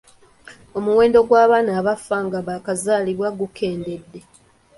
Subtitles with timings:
[0.77, 4.19] Omuwendo gw’abaana abafa nga baakazaalibwa gukendedde.